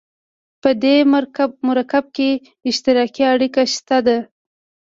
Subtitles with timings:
[0.61, 0.95] په دې
[1.71, 2.29] مرکب کې
[2.69, 4.17] اشتراکي اړیکه شته ده.